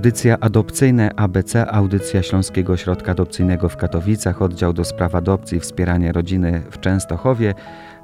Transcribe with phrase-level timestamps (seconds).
[0.00, 6.12] Audycja adopcyjne ABC, audycja Śląskiego Ośrodka Adopcyjnego w Katowicach, oddział do spraw adopcji i wspierania
[6.12, 7.54] rodziny w Częstochowie.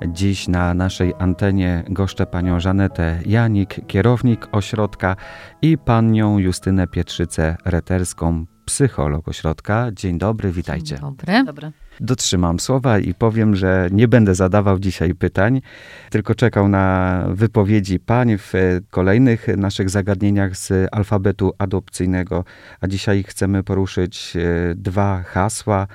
[0.07, 5.17] Dziś na naszej antenie goszczę panią Żanetę Janik, kierownik ośrodka
[5.63, 9.91] i panią Justynę Pietrzycę-Reterską, psycholog ośrodka.
[9.93, 10.95] Dzień dobry, witajcie.
[10.95, 11.45] Dzień dobry.
[11.45, 11.73] Dobra.
[12.01, 15.61] Dotrzymam słowa i powiem, że nie będę zadawał dzisiaj pytań,
[16.11, 18.53] tylko czekał na wypowiedzi pań w
[18.91, 22.45] kolejnych naszych zagadnieniach z alfabetu adopcyjnego.
[22.81, 25.87] A dzisiaj chcemy poruszyć e, dwa hasła.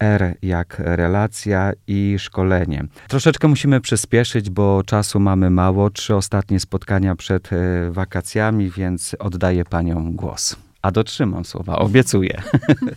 [0.00, 2.84] R jak relacja i szkolenie.
[3.08, 5.90] Troszeczkę musimy przyspieszyć, bo czasu mamy mało.
[5.90, 7.56] Trzy ostatnie spotkania przed e,
[7.90, 10.69] wakacjami, więc oddaję paniom głos.
[10.82, 12.42] A dotrzymam słowa, obiecuję.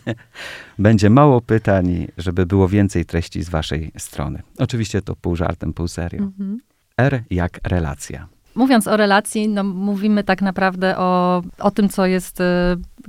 [0.80, 4.42] Będzie mało pytań, żeby było więcej treści z waszej strony.
[4.58, 6.24] Oczywiście to pół żartem, pół serio.
[6.24, 6.60] Mhm.
[6.98, 8.28] R jak relacja.
[8.56, 12.44] Mówiąc o relacji, no, mówimy tak naprawdę o, o tym, co jest y,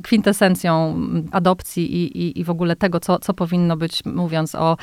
[0.03, 1.00] kwintesencją
[1.33, 4.77] adopcji i, i, i w ogóle tego, co, co powinno być, mówiąc o,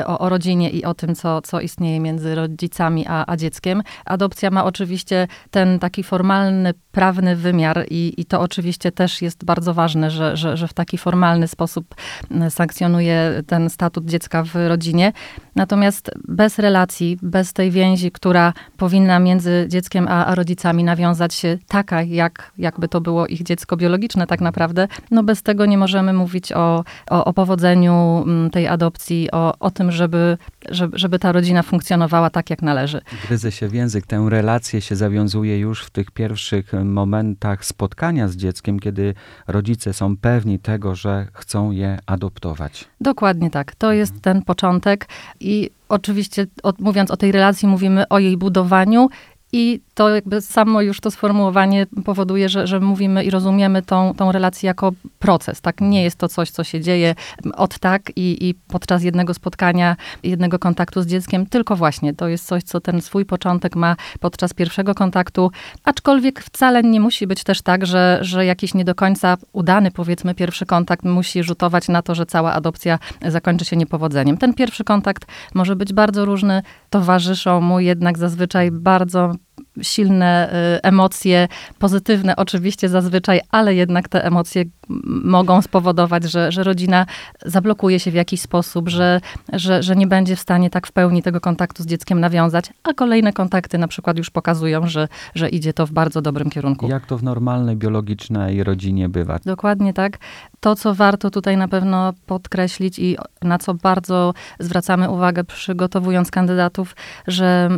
[0.00, 3.82] y, o, o rodzinie i o tym, co, co istnieje między rodzicami a, a dzieckiem.
[4.04, 9.74] Adopcja ma oczywiście ten taki formalny, prawny wymiar i, i to oczywiście też jest bardzo
[9.74, 11.94] ważne, że, że, że w taki formalny sposób
[12.46, 15.12] y, sankcjonuje ten statut dziecka w rodzinie.
[15.56, 21.58] Natomiast bez relacji, bez tej więzi, która powinna między dzieckiem a, a rodzicami nawiązać się
[21.68, 26.12] taka, jak, jakby to było ich dziecko biologiczne tak naprawdę, no bez tego nie możemy
[26.12, 31.32] mówić o, o, o powodzeniu mm, tej adopcji, o, o tym, żeby, żeby, żeby ta
[31.32, 33.00] rodzina funkcjonowała tak, jak należy.
[33.26, 34.06] Gryzę się w język.
[34.06, 39.14] Tę relację się zawiązuje już w tych pierwszych momentach spotkania z dzieckiem, kiedy
[39.46, 42.84] rodzice są pewni tego, że chcą je adoptować.
[43.00, 43.74] Dokładnie tak.
[43.74, 45.08] To jest ten początek
[45.40, 49.08] i oczywiście od, mówiąc o tej relacji, mówimy o jej budowaniu
[49.52, 54.32] i to jakby samo już to sformułowanie powoduje, że, że mówimy i rozumiemy tą, tą
[54.32, 55.60] relację jako proces.
[55.60, 57.14] Tak, nie jest to coś, co się dzieje
[57.54, 62.46] od tak i, i podczas jednego spotkania, jednego kontaktu z dzieckiem, tylko właśnie to jest
[62.46, 65.50] coś, co ten swój początek ma podczas pierwszego kontaktu,
[65.84, 70.34] aczkolwiek wcale nie musi być też tak, że, że jakiś nie do końca udany, powiedzmy,
[70.34, 72.98] pierwszy kontakt musi rzutować na to, że cała adopcja
[73.28, 74.36] zakończy się niepowodzeniem.
[74.36, 79.34] Ten pierwszy kontakt może być bardzo różny, towarzyszą mu jednak zazwyczaj bardzo
[79.82, 81.48] silne y, emocje,
[81.78, 84.64] pozytywne oczywiście zazwyczaj, ale jednak te emocje
[85.24, 87.06] mogą spowodować, że, że rodzina
[87.44, 89.20] zablokuje się w jakiś sposób, że,
[89.52, 92.94] że, że nie będzie w stanie tak w pełni tego kontaktu z dzieckiem nawiązać, a
[92.94, 96.88] kolejne kontakty na przykład już pokazują, że, że idzie to w bardzo dobrym kierunku.
[96.88, 99.38] Jak to w normalnej, biologicznej rodzinie bywa?
[99.44, 100.18] Dokładnie tak.
[100.60, 106.96] To, co warto tutaj na pewno podkreślić i na co bardzo zwracamy uwagę przygotowując kandydatów,
[107.26, 107.68] że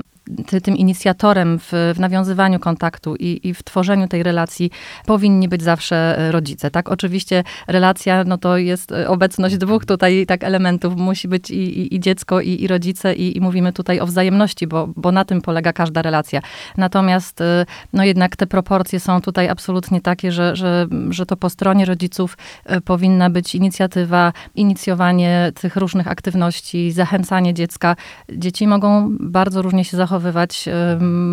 [0.46, 4.70] ty, tym inicjatorem w, w nawiązywaniu kontaktu i, i, w tworzeniu tej relacji
[5.06, 6.88] powinni być zawsze e, rodzice, tak?
[6.88, 10.96] Oczywiście relacja, no to jest e, obecność dwóch tutaj tak elementów.
[10.96, 15.12] Musi być i, i, i dziecko, i, rodzice i, mówimy tutaj o wzajemności, bo, bo
[15.12, 16.40] na tym polega każda relacja.
[16.76, 21.50] Natomiast, e, no jednak te proporcje są tutaj absolutnie takie, że, że, że to po
[21.50, 22.36] stronie rodziców
[22.84, 27.96] powinna być inicjatywa, inicjowanie tych różnych aktywności, zachęcanie dziecka.
[28.32, 30.68] Dzieci mogą bardzo różnie się zachować zachowywać,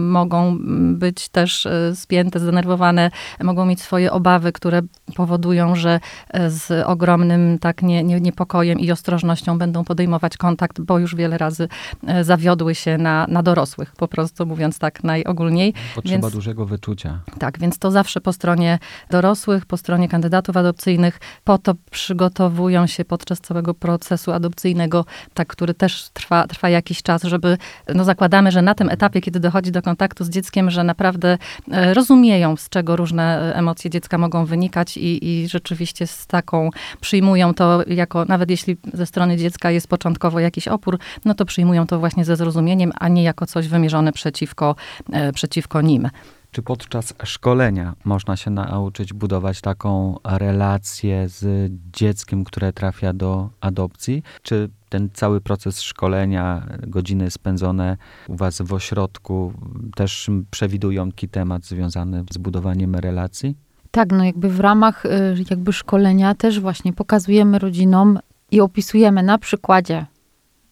[0.10, 0.58] mogą
[0.94, 3.12] być też e, spięte, zdenerwowane,
[3.44, 4.82] mogą mieć swoje obawy, które
[5.16, 6.00] powodują, że
[6.30, 11.38] e, z ogromnym tak nie, nie, niepokojem i ostrożnością będą podejmować kontakt, bo już wiele
[11.38, 11.68] razy
[12.08, 15.74] e, zawiodły się na, na dorosłych, po prostu mówiąc tak najogólniej.
[15.96, 17.20] Potrzeba więc, dużego wyczucia.
[17.40, 23.06] Tak, więc to zawsze po stronie dorosłych, po stronie kandydatów adopcyjnych, po to przygotowują się
[23.06, 27.58] podczas całego procesu adopcyjnego, tak, który też trwa, trwa jakiś czas, żeby,
[27.96, 31.38] no zakładamy, że na tym etapie, kiedy dochodzi do kontaktu z dzieckiem, że naprawdę
[31.72, 36.70] e, rozumieją, z czego różne e, emocje dziecka mogą wynikać i, i rzeczywiście z taką
[37.02, 41.88] przyjmują to jako, nawet jeśli ze strony dziecka jest początkowo jakiś opór, no to przyjmują
[41.88, 44.76] to właśnie ze zrozumieniem, a nie jako coś wymierzone przeciwko,
[45.12, 46.10] e, przeciwko nim.
[46.52, 54.24] Czy podczas szkolenia można się nauczyć budować taką relację z dzieckiem, które trafia do adopcji?
[54.42, 57.98] Czy ten cały proces szkolenia, godziny spędzone
[58.28, 59.54] u Was w ośrodku
[59.96, 63.56] też przewidują taki temat związany z budowaniem relacji?
[63.92, 65.10] Tak, no jakby w ramach y,
[65.50, 68.20] jakby szkolenia też właśnie pokazujemy rodzinom
[68.52, 70.06] i opisujemy na przykładzie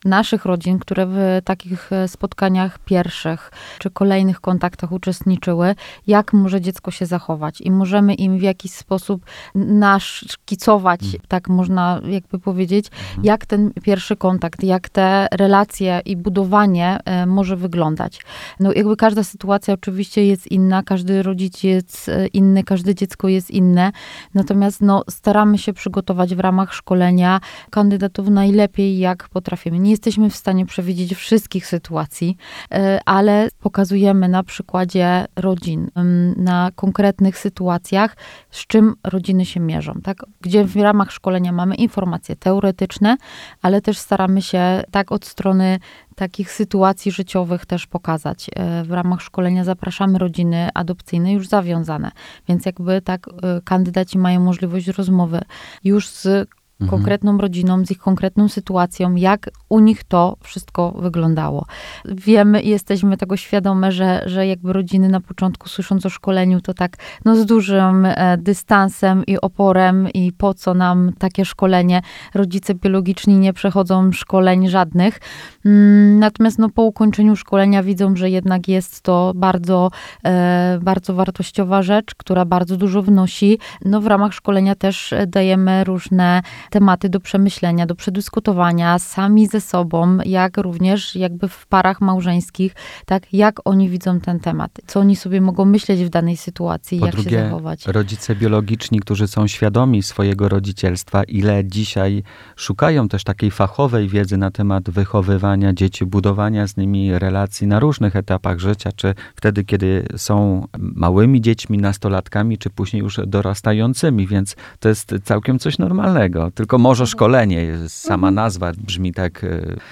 [0.06, 5.76] naszych rodzin, które w takich e, spotkaniach pierwszych czy kolejnych kontaktach uczestniczyły,
[6.08, 9.26] jak może dziecko się zachować i możemy im w jakiś sposób
[9.56, 11.20] naszkicować, hmm.
[11.28, 13.26] tak można jakby powiedzieć, hmm.
[13.26, 18.22] jak ten pierwszy kontakt, jak te relacje i budowanie e, może wyglądać.
[18.60, 23.52] No jakby każda sytuacja oczywiście jest inna, każdy rodzic jest e, inny, każde dziecko jest
[23.52, 23.92] inne,
[24.34, 29.80] natomiast no staramy się przygotować w ramach szkolenia kandydatów najlepiej jak potrafimy.
[29.80, 32.38] Nie jesteśmy w stanie przewidzieć wszystkich sytuacji,
[32.72, 35.90] e, ale pokazujemy na przykładzie rodzin,
[36.38, 38.18] na konkretnych sytuacjach,
[38.52, 40.18] z czym rodziny się mierzą, tak?
[40.42, 43.18] Gdzie w ramach szkolenia mamy informacje teoretyczne,
[43.62, 45.80] ale też staramy się tak od strony
[46.16, 48.50] takich sytuacji życiowych też pokazać.
[48.56, 52.12] E, w ramach szkolenia zapraszamy rodziny adopcyjne już zawiązane,
[52.48, 55.42] więc jakby tak e, kandydaci mają możliwość rozmowy
[55.84, 56.50] już z
[56.82, 56.90] mhm.
[56.90, 61.66] konkretną rodziną, z ich konkretną sytuacją, jak u nich to wszystko wyglądało.
[62.06, 66.74] Wiemy i jesteśmy tego świadome, że, że jakby rodziny na początku słysząc o szkoleniu, to
[66.74, 72.02] tak no z dużym e, dystansem i oporem i po co nam takie szkolenie.
[72.34, 75.20] Rodzice biologiczni nie przechodzą szkoleń żadnych.
[75.66, 79.92] Mm, natomiast no, po ukończeniu szkolenia widzą, że jednak jest to bardzo,
[80.26, 83.60] e, bardzo wartościowa rzecz, która bardzo dużo wnosi.
[83.86, 86.42] No, w ramach szkolenia też dajemy różne
[86.76, 92.76] tematy do przemyślenia, do przedyskutowania sami ze sobą, jak również jakby w parach małżeńskich,
[93.06, 97.06] tak, jak oni widzą ten temat, co oni sobie mogą myśleć w danej sytuacji, po
[97.06, 97.88] jak drugie, się zachować.
[97.88, 102.24] rodzice biologiczni, którzy są świadomi swojego rodzicielstwa, ile dzisiaj
[102.56, 108.16] szukają też takiej fachowej wiedzy na temat wychowywania dzieci, budowania z nimi relacji na różnych
[108.16, 114.90] etapach życia, czy wtedy, kiedy są małymi dziećmi, nastolatkami, czy później już dorastającymi, więc to
[114.90, 117.12] jest całkiem coś normalnego tylko może mhm.
[117.12, 118.36] szkolenie, sama mhm.
[118.36, 119.48] nazwa brzmi tak, e,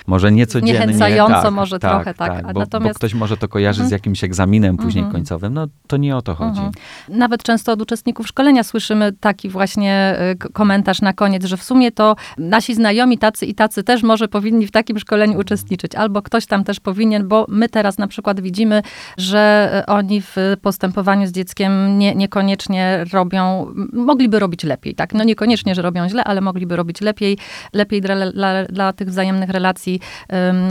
[0.07, 0.73] może niecodziennie.
[0.73, 2.43] Niechęcająco tak, może tak, trochę, tak.
[2.43, 2.93] tak bo, Natomiast...
[2.93, 3.91] bo, ktoś może to kojarzy z mhm.
[3.91, 6.61] jakimś egzaminem później końcowym, no to nie o to chodzi.
[7.09, 11.91] Nawet często od uczestników szkolenia słyszymy taki właśnie e, komentarz na koniec, że w sumie
[11.91, 16.45] to nasi znajomi tacy i tacy też może powinni w takim szkoleniu uczestniczyć, albo ktoś
[16.45, 18.81] tam też powinien, bo my teraz na przykład widzimy,
[19.17, 25.13] że e, oni w postępowaniu z dzieckiem nie, niekoniecznie robią, mogliby robić lepiej, tak?
[25.13, 27.37] No niekoniecznie, że robią źle, ale mogli mogliby robić lepiej,
[27.73, 29.99] lepiej dla, dla, dla tych wzajemnych relacji,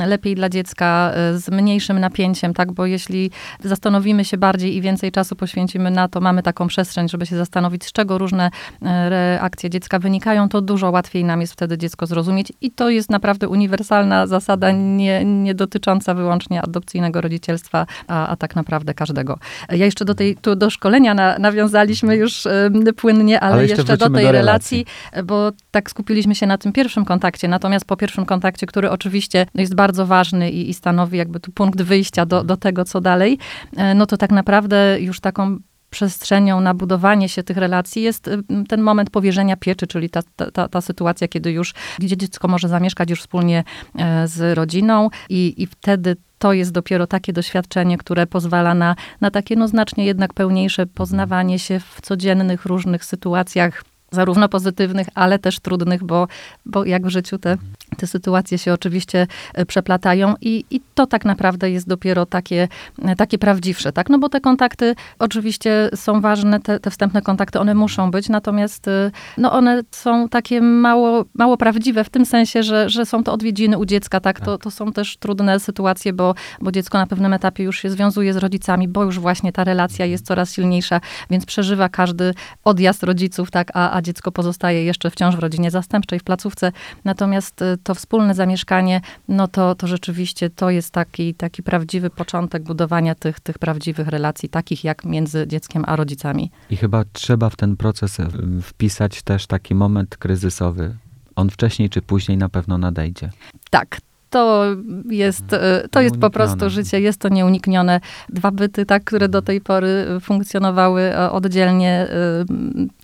[0.06, 2.73] lepiej dla dziecka, e, z mniejszym napięciem, tak?
[2.73, 3.31] Bo jeśli
[3.64, 7.84] zastanowimy się bardziej i więcej czasu poświęcimy na to, mamy taką przestrzeń, żeby się zastanowić,
[7.84, 8.50] z czego różne
[8.82, 12.52] e, reakcje dziecka wynikają, to dużo łatwiej nam jest wtedy dziecko zrozumieć.
[12.61, 18.56] I to jest naprawdę uniwersalna zasada, nie, nie dotycząca wyłącznie adopcyjnego rodzicielstwa, a, a tak
[18.56, 19.38] naprawdę każdego.
[19.69, 22.49] Ja jeszcze do tej, tu do szkolenia na, nawiązaliśmy już
[22.96, 24.87] płynnie, ale, ale jeszcze, jeszcze do tej do relacji,
[25.25, 27.48] bo tak skupiliśmy się na tym pierwszym kontakcie.
[27.48, 31.82] Natomiast po pierwszym kontakcie, który oczywiście jest bardzo ważny i, i stanowi jakby tu punkt
[31.82, 33.38] wyjścia do, do tego, co dalej,
[33.76, 35.58] e, no to tak naprawdę już taką
[35.92, 40.20] przestrzenią na budowanie się tych relacji jest y, ten moment powierzenia pieczy, czyli ta,
[40.52, 43.64] ta, ta sytuacja, kiedy już gdzie dziecko może zamieszkać już wspólnie
[43.98, 49.30] e, z rodziną i, i wtedy to jest dopiero takie doświadczenie, które pozwala na, na
[49.30, 55.60] takie no znacznie jednak pełniejsze poznawanie się w codziennych różnych sytuacjach zarówno pozytywnych, ale też
[55.60, 56.28] trudnych, bo,
[56.66, 57.56] bo jak w życiu te,
[57.96, 62.68] te sytuacje się oczywiście e, przeplatają i, i to tak naprawdę jest dopiero takie,
[63.02, 64.10] e, takie prawdziwsze, tak?
[64.10, 68.88] No bo te kontakty oczywiście są ważne, te, te wstępne kontakty, one muszą być, natomiast
[68.88, 73.32] e, no one są takie mało, mało prawdziwe w tym sensie, że, że są to
[73.32, 74.40] odwiedziny u dziecka, tak?
[74.40, 78.32] To, to są też trudne sytuacje, bo, bo dziecko na pewnym etapie już się związuje
[78.32, 81.00] z rodzicami, bo już właśnie ta relacja jest coraz silniejsza,
[81.31, 83.70] więc przeżywa każdy odjazd rodziców, tak?
[83.74, 86.72] A, a dziecko pozostaje jeszcze wciąż w rodzinie zastępczej, w placówce.
[87.05, 93.15] Natomiast to wspólne zamieszkanie, no to, to rzeczywiście to jest taki, taki prawdziwy początek budowania
[93.15, 96.51] tych, tych prawdziwych relacji, takich jak między dzieckiem a rodzicami.
[96.70, 98.29] I chyba trzeba w ten proces y,
[98.62, 100.96] wpisać też taki moment kryzysowy.
[101.36, 103.31] On wcześniej czy później na pewno nadejdzie.
[103.70, 104.01] Tak,
[104.32, 104.65] to
[105.10, 108.01] jest, e, to jest po prostu życie, jest to nieuniknione.
[108.29, 112.44] Dwa byty, tak, które do tej pory funkcjonowały e, oddzielnie, e,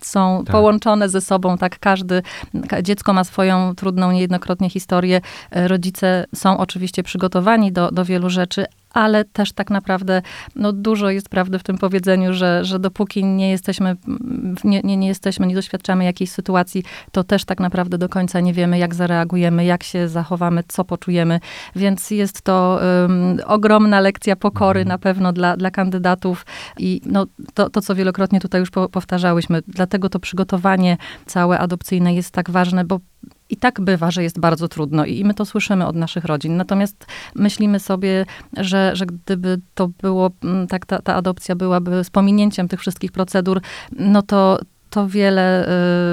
[0.01, 0.51] są tak.
[0.51, 2.21] połączone ze sobą, tak, każdy,
[2.83, 5.21] dziecko ma swoją trudną niejednokrotnie historię.
[5.51, 10.21] Rodzice są oczywiście przygotowani do, do wielu rzeczy, ale też tak naprawdę
[10.55, 13.95] no, dużo jest prawdy w tym powiedzeniu, że, że dopóki nie jesteśmy,
[14.63, 18.53] nie, nie, nie jesteśmy, nie doświadczamy jakiejś sytuacji, to też tak naprawdę do końca nie
[18.53, 21.39] wiemy, jak zareagujemy, jak się zachowamy, co poczujemy.
[21.75, 24.87] Więc jest to um, ogromna lekcja pokory mhm.
[24.87, 26.45] na pewno dla, dla kandydatów
[26.77, 29.61] i no, to, to, co wielokrotnie tutaj już po, powtarzałyśmy.
[29.67, 32.99] Dlatego to przygotowanie całe adopcyjne jest tak ważne, bo
[33.49, 36.57] i tak bywa, że jest bardzo trudno i my to słyszymy od naszych rodzin.
[36.57, 38.25] Natomiast myślimy sobie,
[38.57, 43.11] że, że gdyby to było, mm, tak ta, ta adopcja byłaby z pominięciem tych wszystkich
[43.11, 44.59] procedur, no to
[44.89, 45.67] to wiele,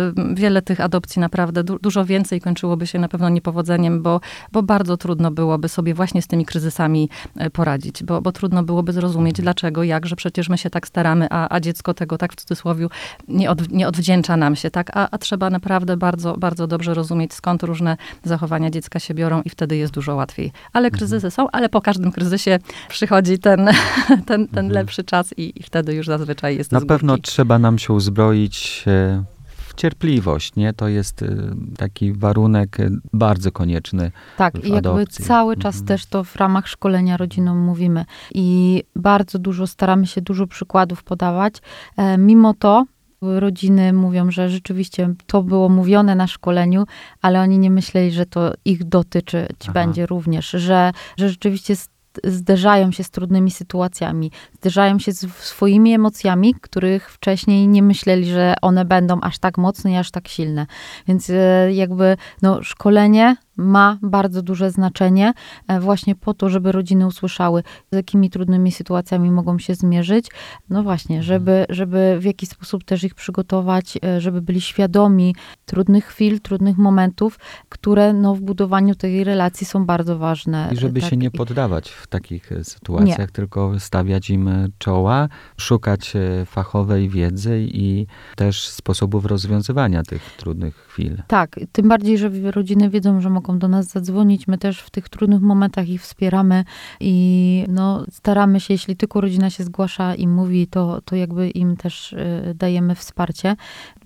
[0.08, 4.20] y, wiele tych adopcji naprawdę, du dużo więcej kończyłoby się na pewno niepowodzeniem, bo,
[4.52, 7.08] bo bardzo trudno byłoby sobie właśnie z tymi kryzysami
[7.40, 11.26] y, poradzić, bo, bo trudno byłoby zrozumieć, dlaczego, jak, że przecież my się tak staramy,
[11.30, 12.86] a, a dziecko tego tak w cudzysłowie
[13.28, 14.90] nie, od, nie odwdzięcza nam się, tak?
[14.96, 19.50] A, a trzeba naprawdę bardzo, bardzo dobrze rozumieć, skąd różne zachowania dziecka się biorą i
[19.50, 20.52] wtedy jest dużo łatwiej.
[20.72, 20.98] Ale mhm.
[20.98, 23.68] kryzysy są, ale po każdym kryzysie przychodzi ten,
[24.08, 24.70] ten, ten mhm.
[24.70, 29.74] lepszy czas i, i wtedy już zazwyczaj jest Na pewno trzeba nam się uzbroić w
[29.76, 30.72] cierpliwość, nie?
[30.72, 34.10] To jest y, taki warunek y, bardzo konieczny.
[34.36, 35.86] Tak, i jakby cały czas mhm.
[35.86, 38.04] też to w ramach szkolenia rodzinom mówimy.
[38.34, 41.54] I bardzo dużo staramy się dużo przykładów podawać.
[41.96, 42.84] E, mimo to
[43.22, 46.84] rodziny mówią, że rzeczywiście to było mówione na szkoleniu,
[47.22, 49.72] ale oni nie myśleli, że to ich dotyczyć Aha.
[49.72, 51.76] będzie również, że, że rzeczywiście
[52.24, 58.54] zderzają się z trudnymi sytuacjami, zderzają się z swoimi emocjami, których wcześniej nie myśleli, że
[58.62, 60.66] one będą aż tak mocne i aż tak silne.
[61.08, 65.32] Więc e, jakby no, szkolenie ma bardzo duże znaczenie
[65.68, 70.26] e, właśnie po to, żeby rodziny usłyszały, z jakimi trudnymi sytuacjami mogą się zmierzyć.
[70.70, 71.26] No właśnie, mhm.
[71.26, 75.34] żeby, żeby w jakiś sposób też ich przygotować, e, żeby byli świadomi
[75.66, 80.68] trudnych chwil, trudnych momentów, które no, w budowaniu tej relacji są bardzo ważne.
[80.72, 81.10] I żeby tak.
[81.10, 83.28] się nie poddawać w takich e, sytuacjach, nie.
[83.28, 86.12] tylko stawiać im czoła, szukać
[86.46, 91.22] fachowej wiedzy i też sposobów rozwiązywania tych trudnych chwil.
[91.26, 94.46] Tak, tym bardziej, że rodziny wiedzą, że mogą mogą do nas zadzwonić.
[94.46, 96.64] My też w tych trudnych momentach ich wspieramy
[97.00, 101.76] i no, staramy się, jeśli tylko rodzina się zgłasza i mówi, to, to jakby im
[101.76, 103.56] też y, dajemy wsparcie.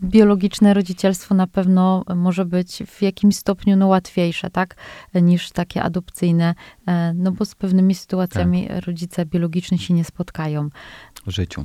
[0.02, 4.76] Biologiczne rodzicielstwo na pewno może być w jakimś stopniu no, łatwiejsze, tak,
[5.14, 6.54] niż takie adopcyjne,
[6.86, 8.86] e, no bo z pewnymi sytuacjami tak.
[8.86, 10.68] rodzice biologiczni się nie spotkają.
[11.26, 11.64] Życiu.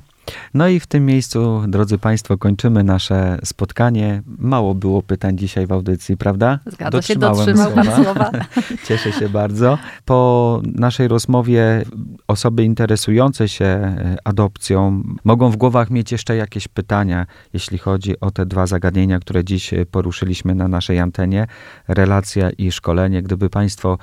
[0.54, 4.22] No i w tym miejscu, drodzy Państwo, kończymy nasze spotkanie.
[4.38, 6.60] Mało było pytań dzisiaj w audycji, prawda?
[6.66, 8.04] Zgadza Dotrzymałem się, dotrzymał słowa.
[8.04, 8.32] Słowa.
[8.88, 9.78] Cieszę się bardzo.
[10.06, 11.86] Po naszej rozmowie
[12.28, 18.32] osoby interesujące się e, adopcją mogą w głowach mieć jeszcze jakieś pytania, jeśli chodzi o
[18.32, 21.48] te dwa zagadnienia, które dziś poruszyliśmy na naszej antenie,
[21.88, 23.22] relacja i szkolenie.
[23.22, 23.98] Gdyby Państwo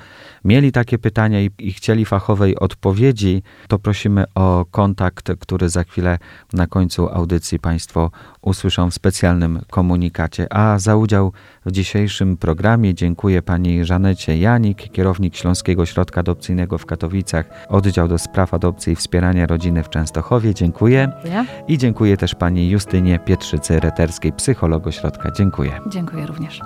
[0.45, 6.17] mieli takie pytania i, i chcieli fachowej odpowiedzi, to prosimy o kontakt, który za chwilę
[6.53, 10.53] na końcu audycji Państwo usłyszą w specjalnym komunikacie.
[10.53, 11.31] A za udział
[11.65, 18.17] w dzisiejszym programie dziękuję Pani Żanecie Janik, kierownik Śląskiego Środka Adopcyjnego w Katowicach, oddział do
[18.17, 20.53] spraw adopcji i wspierania rodziny w Częstochowie.
[20.53, 21.11] Dziękuję.
[21.23, 21.45] dziękuję.
[21.67, 25.31] I dziękuję też Pani Justynie Pietrzycy-Reterskiej, psychologu środka.
[25.31, 25.71] Dziękuję.
[25.89, 26.61] Dziękuję również.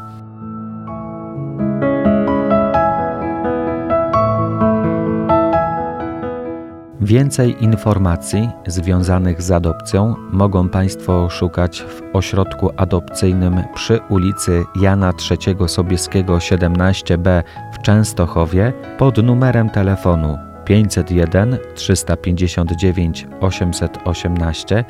[7.08, 15.56] Więcej informacji związanych z adopcją mogą Państwo szukać w ośrodku adopcyjnym przy ulicy Jana III
[15.68, 24.86] Sobieskiego 17b w Częstochowie pod numerem telefonu 501 359 818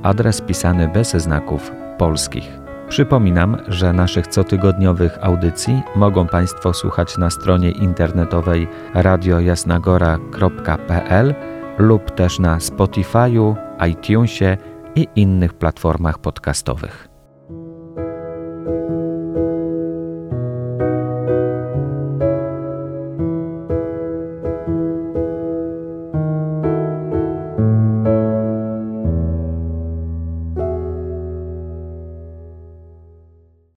[0.03, 2.59] adres pisany bez znaków polskich.
[2.89, 11.35] Przypominam, że naszych cotygodniowych audycji mogą Państwo słuchać na stronie internetowej radiojasnagora.pl
[11.79, 13.57] lub też na Spotify'u,
[13.91, 14.57] iTunesie
[14.95, 17.08] i innych platformach podcastowych.